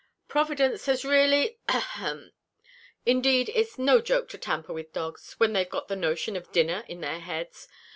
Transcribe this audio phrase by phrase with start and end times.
[0.27, 2.31] Providence has really ahem!
[3.05, 6.83] indeed it's no joke to tamper with dogs, when they've got the notion of dinner
[6.87, 7.67] in their heads.